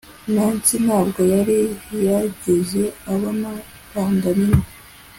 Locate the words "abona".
3.13-3.49